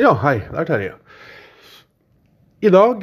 [0.00, 0.38] Ja, hei.
[0.48, 0.92] Det er Terje.
[2.64, 3.02] I dag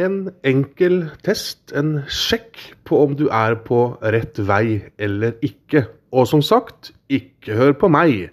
[0.00, 0.14] en
[0.48, 2.56] enkel test, en sjekk
[2.88, 5.82] på om du er på rett vei eller ikke.
[6.16, 8.30] Og som sagt, ikke hør på meg.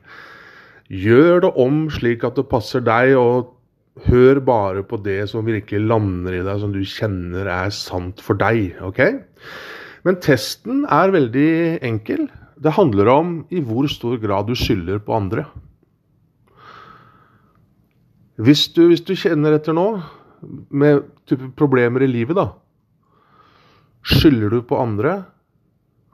[0.88, 3.58] Gjør det om slik at det passer deg, og
[4.08, 8.39] hør bare på det som virkelig lander i deg, som du kjenner er sant for
[8.39, 8.78] deg.
[8.87, 9.01] ok?
[10.08, 12.29] Men testen er veldig enkel.
[12.55, 15.44] Det handler om i hvor stor grad du skylder på andre.
[18.41, 19.88] Hvis du, hvis du kjenner etter nå,
[20.73, 22.50] med type problemer i livet, da
[24.02, 25.20] Skylder du på andre?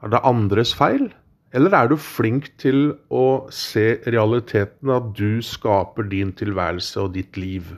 [0.04, 1.08] Er det andres feil?
[1.56, 7.38] Eller er du flink til å se realiteten at du skaper din tilværelse og ditt
[7.40, 7.70] liv?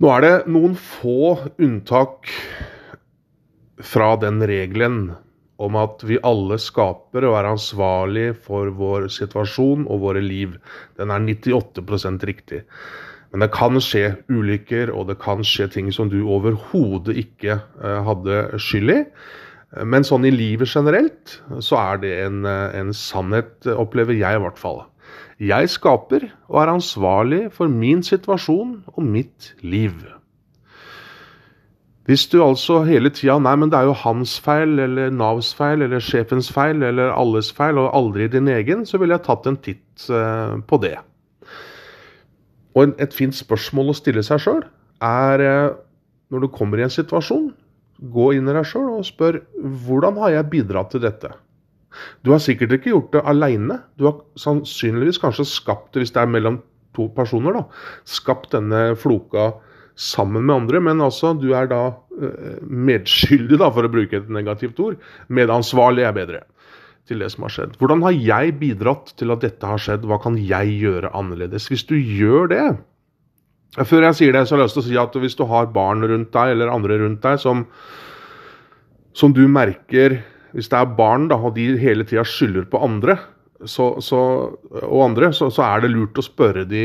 [0.00, 2.32] Nå er det noen få unntak
[3.92, 5.12] fra den regelen
[5.62, 10.56] om at vi alle skaper og er ansvarlig for vår situasjon og våre liv.
[10.98, 12.62] Den er 98% riktig.
[13.32, 18.02] Men det kan skje ulykker, og det kan skje ting som du overhodet ikke uh,
[18.04, 19.00] hadde skyld i.
[19.88, 24.60] Men sånn i livet generelt, så er det en, en, sannhet, opplever jeg i hvert
[24.60, 24.82] fall.
[25.40, 29.96] Jeg skaper og er ansvarlig for min situasjon og mitt liv.
[32.08, 35.84] Hvis du altså hele tida Nei, men det er jo hans feil, eller Navs feil,
[35.84, 39.58] eller sjefens feil, eller alles feil, og aldri din egen, så ville jeg tatt en
[39.62, 40.96] titt uh, på det.
[42.74, 44.62] Og et fint spørsmål å stille seg sjøl
[45.04, 45.74] er eh,
[46.32, 47.50] når du kommer i en situasjon,
[48.14, 49.42] gå inn i deg sjøl og spør
[49.84, 51.30] hvordan har jeg bidratt til dette?
[52.24, 53.82] Du har sikkert ikke gjort det aleine.
[54.00, 56.62] Du har sannsynligvis kanskje skapt hvis det er mellom
[56.96, 57.66] to personer, da,
[58.08, 59.50] skapt denne floka
[59.98, 60.80] sammen med andre.
[60.84, 64.98] Men altså, du er da eh, medskyldig, da, for å bruke et negativt ord.
[65.32, 66.42] Medansvarlig er bedre
[67.10, 67.76] til det som har skjedd.
[67.80, 70.06] Hvordan har jeg bidratt til at dette har skjedd?
[70.08, 71.68] Hva kan jeg gjøre annerledes?
[71.70, 72.66] Hvis du gjør det
[73.88, 75.70] Før jeg sier det, så har jeg lyst til å si at hvis du har
[75.72, 77.64] barn rundt deg, eller andre rundt deg, som,
[79.16, 80.18] som du merker
[80.52, 83.16] Hvis det er barn, da, og de hele tida skylder på andre,
[83.64, 84.20] så, så,
[84.82, 86.84] og andre, så, så, er det lurt å spørre de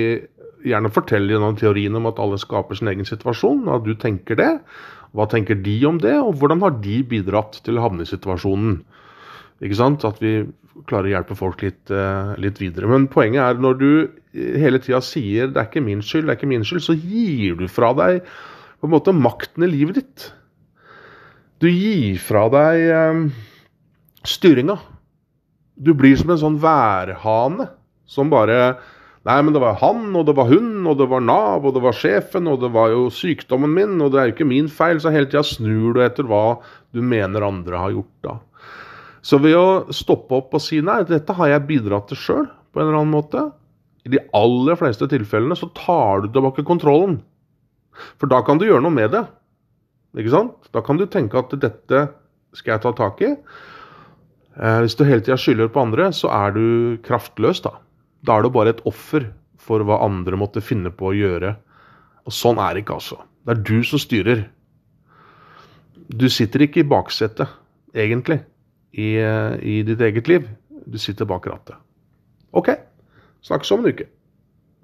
[0.65, 4.51] Gjerne fortelle gjennom teorien om at alle skaper sin egen situasjon, at du tenker det.
[5.15, 8.79] Hva tenker de om det, og hvordan har de bidratt til å havne i situasjonen?
[9.63, 10.05] Ikke sant?
[10.05, 10.39] At vi
[10.89, 12.89] klarer å hjelpe folk litt, uh, litt videre.
[12.89, 13.89] Men poenget er når du
[14.37, 17.55] hele tida sier 'det er ikke min skyld', det er ikke min skyld, så gir
[17.57, 18.21] du fra deg
[18.77, 20.33] på en måte makten i livet ditt.
[21.59, 23.23] Du gir fra deg um,
[24.23, 24.77] styringa.
[25.77, 27.69] Du blir som en sånn værhane
[28.05, 28.77] som bare
[29.27, 31.83] Nei, men det var han, og det var hun, og det var Nav, og det
[31.83, 35.01] var sjefen, og det var jo sykdommen min, og det er jo ikke min feil,
[35.03, 36.61] så hele tida snur du etter hva
[36.95, 38.37] du mener andre har gjort da.
[39.27, 42.79] Så ved å stoppe opp og si nei, dette har jeg bidratt til sjøl på
[42.79, 43.41] en eller annen måte,
[44.07, 47.17] i de aller fleste tilfellene så tar du tilbake kontrollen.
[48.21, 49.25] For da kan du gjøre noe med det.
[50.15, 50.69] Ikke sant?
[50.71, 52.05] Da kan du tenke at dette
[52.55, 53.33] skal jeg ta tak i.
[54.55, 56.63] Eh, hvis du hele tida skylder på andre, så er du
[57.03, 57.75] kraftløs, da.
[58.25, 59.29] Da er du bare et offer
[59.61, 61.55] for hva andre måtte finne på å gjøre.
[62.27, 63.19] Og sånn er det ikke, altså.
[63.45, 64.43] Det er du som styrer.
[66.07, 67.51] Du sitter ikke i baksetet,
[67.95, 68.41] egentlig
[68.95, 70.47] i, i ditt eget liv.
[70.87, 71.75] Du sitter bak rattet.
[72.55, 72.71] OK,
[73.45, 74.07] snakkes om en uke.